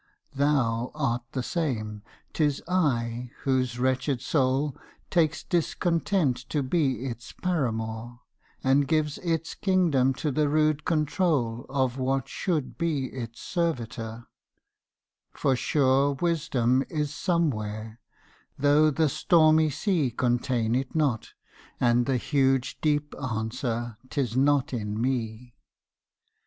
[0.33, 2.01] Thou art the same:
[2.33, 4.75] 'tis I whose wretched soul
[5.11, 8.21] Takes discontent to be its paramour,
[8.63, 14.25] And gives its kingdom to the rude control Of what should be its servitor,—for
[15.55, 17.99] sure Wisdom is somewhere,
[18.57, 21.33] though the stormy sea Contain it not,
[21.79, 25.53] and the huge deep answer ''Tis not in me.